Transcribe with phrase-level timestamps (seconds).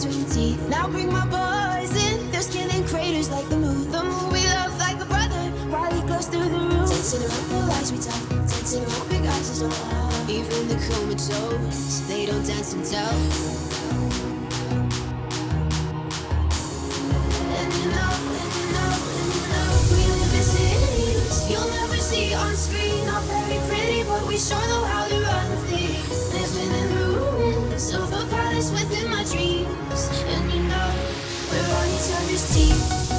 [0.00, 0.66] Teeth.
[0.70, 2.30] Now bring my boys in.
[2.30, 3.90] they're in craters like the moon.
[3.92, 5.52] The moon we love like a brother.
[5.94, 6.88] He glows through the roof.
[6.88, 8.18] Dancing around the lies we tell.
[8.48, 10.30] Dancing around big eyes is all.
[10.30, 13.12] Even the comatose, they don't dance and tell.
[17.92, 18.14] Know,
[18.72, 18.96] know,
[19.52, 19.76] know,
[21.50, 23.04] you'll never see on screen.
[23.04, 24.66] Not very pretty, but we sure
[32.32, 33.09] on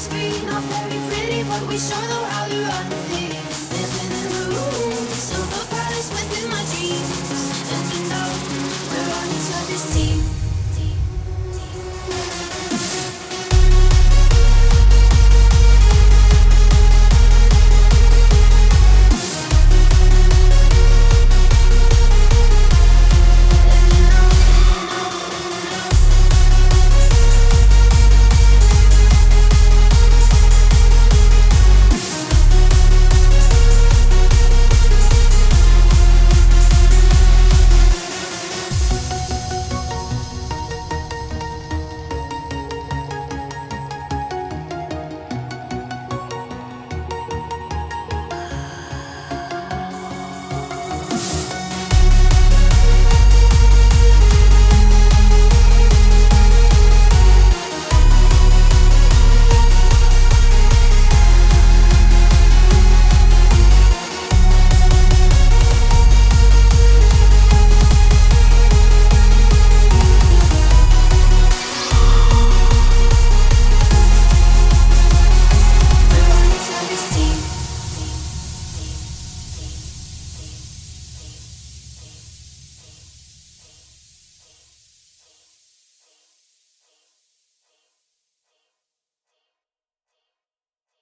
[0.00, 3.49] screen, not very pretty, but we sure know how to run things.